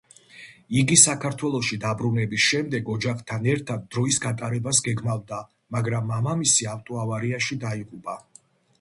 იგი 0.79 0.95
საქართველოში 1.01 1.77
დაბრუნების 1.83 2.47
შემდეგ 2.53 2.89
ოჯახთან 2.95 3.47
ერთად 3.55 3.85
დროის 3.93 4.19
გატარებას 4.27 4.83
გეგმავდა, 4.91 5.45
მაგრამ 5.79 6.13
მამამისი 6.17 6.73
ავტოავარიაში 6.77 7.65
დაიღუპა. 7.69 8.23